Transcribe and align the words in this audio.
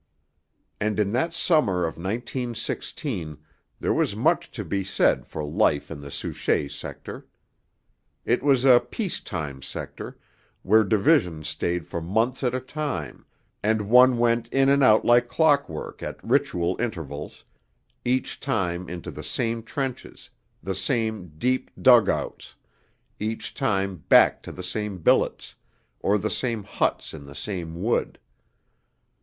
And 0.79 0.99
in 0.99 1.11
that 1.11 1.31
summer 1.31 1.81
of 1.81 1.95
1916 1.95 3.37
there 3.79 3.93
was 3.93 4.15
much 4.15 4.49
to 4.49 4.65
be 4.65 4.83
said 4.83 5.27
for 5.27 5.43
life 5.45 5.91
in 5.91 6.01
the 6.01 6.09
Souchez 6.09 6.69
sector. 6.73 7.27
It 8.25 8.41
was 8.41 8.65
a 8.65 8.79
'peace 8.79 9.19
time' 9.19 9.61
sector, 9.61 10.17
where 10.63 10.83
divisions 10.83 11.49
stayed 11.49 11.85
for 11.85 12.01
months 12.01 12.41
at 12.41 12.55
a 12.55 12.59
time, 12.59 13.27
and 13.61 13.91
one 13.91 14.17
went 14.17 14.47
in 14.47 14.69
and 14.69 14.83
out 14.83 15.05
like 15.05 15.27
clockwork 15.27 16.01
at 16.01 16.17
ritual 16.23 16.77
intervals, 16.79 17.43
each 18.03 18.39
time 18.39 18.89
into 18.89 19.11
the 19.11 19.21
same 19.23 19.61
trenches, 19.61 20.31
the 20.63 20.73
same 20.73 21.27
deep 21.37 21.69
dug 21.79 22.09
outs, 22.09 22.55
each 23.19 23.53
time 23.53 23.97
back 24.09 24.41
to 24.41 24.51
the 24.51 24.63
same 24.63 24.97
billets, 24.97 25.53
or 25.99 26.17
the 26.17 26.31
same 26.31 26.63
huts 26.63 27.13
in 27.13 27.27
the 27.27 27.35
same 27.35 27.79
wood. 27.79 28.17